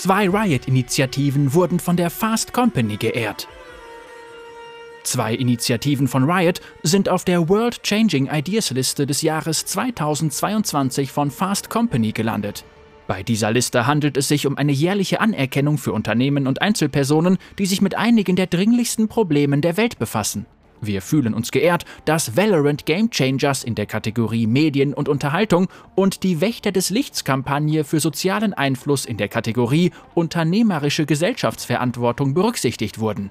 Zwei 0.00 0.30
Riot-Initiativen 0.30 1.52
wurden 1.52 1.78
von 1.78 1.94
der 1.94 2.08
Fast 2.08 2.54
Company 2.54 2.96
geehrt. 2.96 3.46
Zwei 5.02 5.34
Initiativen 5.34 6.08
von 6.08 6.24
Riot 6.24 6.62
sind 6.82 7.10
auf 7.10 7.26
der 7.26 7.50
World 7.50 7.82
Changing 7.82 8.26
Ideas 8.32 8.70
Liste 8.70 9.06
des 9.06 9.20
Jahres 9.20 9.66
2022 9.66 11.12
von 11.12 11.30
Fast 11.30 11.68
Company 11.68 12.12
gelandet. 12.12 12.64
Bei 13.08 13.22
dieser 13.22 13.50
Liste 13.50 13.86
handelt 13.86 14.16
es 14.16 14.28
sich 14.28 14.46
um 14.46 14.56
eine 14.56 14.72
jährliche 14.72 15.20
Anerkennung 15.20 15.76
für 15.76 15.92
Unternehmen 15.92 16.46
und 16.46 16.62
Einzelpersonen, 16.62 17.36
die 17.58 17.66
sich 17.66 17.82
mit 17.82 17.94
einigen 17.94 18.36
der 18.36 18.46
dringlichsten 18.46 19.06
Problemen 19.06 19.60
der 19.60 19.76
Welt 19.76 19.98
befassen. 19.98 20.46
Wir 20.80 21.02
fühlen 21.02 21.34
uns 21.34 21.50
geehrt, 21.50 21.84
dass 22.04 22.36
Valorant 22.36 22.86
Game 22.86 23.10
Changers 23.10 23.64
in 23.64 23.74
der 23.74 23.86
Kategorie 23.86 24.46
Medien 24.46 24.94
und 24.94 25.08
Unterhaltung 25.08 25.68
und 25.94 26.22
die 26.22 26.40
Wächter 26.40 26.72
des 26.72 26.90
Lichts 26.90 27.24
Kampagne 27.24 27.84
für 27.84 28.00
sozialen 28.00 28.54
Einfluss 28.54 29.04
in 29.04 29.18
der 29.18 29.28
Kategorie 29.28 29.90
Unternehmerische 30.14 31.04
Gesellschaftsverantwortung 31.04 32.32
berücksichtigt 32.32 32.98
wurden. 32.98 33.30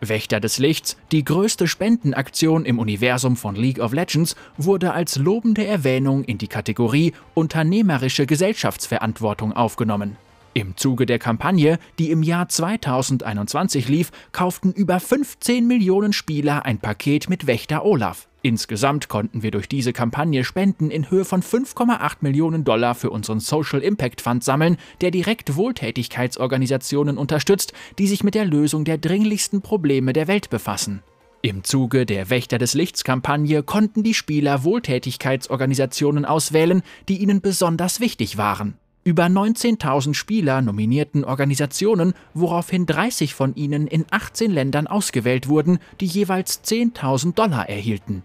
Wächter 0.00 0.40
des 0.40 0.58
Lichts, 0.58 0.98
die 1.12 1.24
größte 1.24 1.66
Spendenaktion 1.66 2.66
im 2.66 2.78
Universum 2.78 3.36
von 3.36 3.54
League 3.54 3.78
of 3.78 3.92
Legends, 3.92 4.36
wurde 4.58 4.92
als 4.92 5.16
lobende 5.16 5.64
Erwähnung 5.66 6.24
in 6.24 6.36
die 6.36 6.48
Kategorie 6.48 7.14
Unternehmerische 7.32 8.26
Gesellschaftsverantwortung 8.26 9.52
aufgenommen. 9.52 10.16
Im 10.56 10.76
Zuge 10.76 11.04
der 11.04 11.18
Kampagne, 11.18 11.80
die 11.98 12.12
im 12.12 12.22
Jahr 12.22 12.48
2021 12.48 13.88
lief, 13.88 14.12
kauften 14.30 14.72
über 14.72 15.00
15 15.00 15.66
Millionen 15.66 16.12
Spieler 16.12 16.64
ein 16.64 16.78
Paket 16.78 17.28
mit 17.28 17.48
Wächter 17.48 17.84
Olaf. 17.84 18.28
Insgesamt 18.42 19.08
konnten 19.08 19.42
wir 19.42 19.50
durch 19.50 19.68
diese 19.68 19.92
Kampagne 19.92 20.44
Spenden 20.44 20.92
in 20.92 21.10
Höhe 21.10 21.24
von 21.24 21.42
5,8 21.42 22.18
Millionen 22.20 22.62
Dollar 22.62 22.94
für 22.94 23.10
unseren 23.10 23.40
Social 23.40 23.80
Impact 23.80 24.20
Fund 24.20 24.44
sammeln, 24.44 24.76
der 25.00 25.10
direkt 25.10 25.56
Wohltätigkeitsorganisationen 25.56 27.18
unterstützt, 27.18 27.72
die 27.98 28.06
sich 28.06 28.22
mit 28.22 28.36
der 28.36 28.44
Lösung 28.44 28.84
der 28.84 28.98
dringlichsten 28.98 29.60
Probleme 29.60 30.12
der 30.12 30.28
Welt 30.28 30.50
befassen. 30.50 31.02
Im 31.42 31.64
Zuge 31.64 32.06
der 32.06 32.30
Wächter 32.30 32.58
des 32.58 32.74
Lichts 32.74 33.02
Kampagne 33.02 33.64
konnten 33.64 34.04
die 34.04 34.14
Spieler 34.14 34.62
Wohltätigkeitsorganisationen 34.62 36.24
auswählen, 36.24 36.82
die 37.08 37.18
ihnen 37.18 37.40
besonders 37.40 37.98
wichtig 37.98 38.38
waren. 38.38 38.78
Über 39.04 39.24
19.000 39.26 40.14
Spieler 40.14 40.62
nominierten 40.62 41.24
Organisationen, 41.24 42.14
woraufhin 42.32 42.86
30 42.86 43.34
von 43.34 43.54
ihnen 43.54 43.86
in 43.86 44.06
18 44.10 44.50
Ländern 44.50 44.86
ausgewählt 44.86 45.46
wurden, 45.46 45.78
die 46.00 46.06
jeweils 46.06 46.64
10.000 46.64 47.34
Dollar 47.34 47.68
erhielten. 47.68 48.22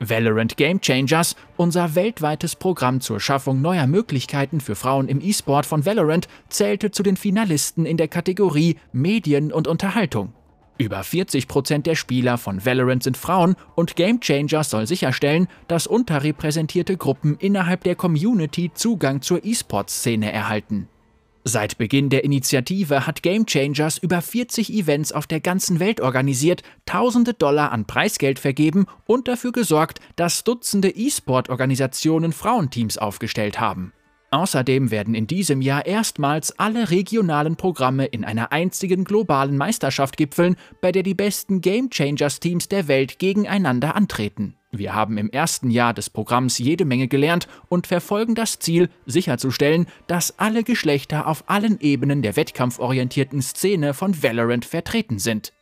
Valorant 0.00 0.56
Game 0.56 0.80
Changers, 0.80 1.36
unser 1.56 1.94
weltweites 1.94 2.56
Programm 2.56 3.00
zur 3.00 3.20
Schaffung 3.20 3.62
neuer 3.62 3.86
Möglichkeiten 3.86 4.60
für 4.60 4.74
Frauen 4.74 5.08
im 5.08 5.20
E-Sport 5.20 5.64
von 5.64 5.86
Valorant, 5.86 6.26
zählte 6.48 6.90
zu 6.90 7.04
den 7.04 7.16
Finalisten 7.16 7.86
in 7.86 7.96
der 7.96 8.08
Kategorie 8.08 8.76
Medien 8.92 9.52
und 9.52 9.68
Unterhaltung. 9.68 10.32
Über 10.78 11.02
40 11.02 11.48
Prozent 11.48 11.86
der 11.86 11.96
Spieler 11.96 12.38
von 12.38 12.64
Valorant 12.64 13.02
sind 13.02 13.16
Frauen 13.16 13.56
und 13.74 13.96
Game 13.96 14.20
Changers 14.20 14.70
soll 14.70 14.86
sicherstellen, 14.86 15.48
dass 15.66 15.88
unterrepräsentierte 15.88 16.96
Gruppen 16.96 17.36
innerhalb 17.36 17.82
der 17.82 17.96
Community 17.96 18.70
Zugang 18.72 19.20
zur 19.20 19.44
E-Sport-Szene 19.44 20.30
erhalten. 20.30 20.88
Seit 21.42 21.78
Beginn 21.78 22.10
der 22.10 22.22
Initiative 22.22 23.06
hat 23.06 23.22
Game 23.24 23.46
Changers 23.46 23.98
über 23.98 24.22
40 24.22 24.72
Events 24.72 25.10
auf 25.12 25.26
der 25.26 25.40
ganzen 25.40 25.80
Welt 25.80 26.00
organisiert, 26.00 26.62
tausende 26.86 27.34
Dollar 27.34 27.72
an 27.72 27.86
Preisgeld 27.86 28.38
vergeben 28.38 28.86
und 29.04 29.26
dafür 29.26 29.50
gesorgt, 29.50 29.98
dass 30.14 30.44
Dutzende 30.44 30.90
E-Sport-Organisationen 30.90 32.32
Frauenteams 32.32 32.98
aufgestellt 32.98 33.58
haben. 33.58 33.92
Außerdem 34.30 34.90
werden 34.90 35.14
in 35.14 35.26
diesem 35.26 35.62
Jahr 35.62 35.86
erstmals 35.86 36.58
alle 36.58 36.90
regionalen 36.90 37.56
Programme 37.56 38.04
in 38.04 38.24
einer 38.24 38.52
einzigen 38.52 39.04
globalen 39.04 39.56
Meisterschaft 39.56 40.18
gipfeln, 40.18 40.56
bei 40.82 40.92
der 40.92 41.02
die 41.02 41.14
besten 41.14 41.62
Game 41.62 41.88
Changers 41.88 42.38
Teams 42.38 42.68
der 42.68 42.88
Welt 42.88 43.18
gegeneinander 43.18 43.96
antreten. 43.96 44.54
Wir 44.70 44.94
haben 44.94 45.16
im 45.16 45.30
ersten 45.30 45.70
Jahr 45.70 45.94
des 45.94 46.10
Programms 46.10 46.58
jede 46.58 46.84
Menge 46.84 47.08
gelernt 47.08 47.48
und 47.70 47.86
verfolgen 47.86 48.34
das 48.34 48.58
Ziel, 48.58 48.90
sicherzustellen, 49.06 49.86
dass 50.08 50.38
alle 50.38 50.62
Geschlechter 50.62 51.26
auf 51.26 51.44
allen 51.46 51.80
Ebenen 51.80 52.20
der 52.20 52.36
wettkampforientierten 52.36 53.40
Szene 53.40 53.94
von 53.94 54.22
Valorant 54.22 54.66
vertreten 54.66 55.18
sind. 55.18 55.54